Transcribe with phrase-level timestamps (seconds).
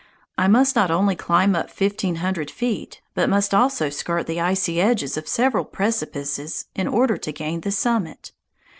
[0.35, 4.81] I must not only climb up fifteen hundred feet, but must also skirt the icy
[4.81, 8.31] edges of several precipices in order to gain the summit.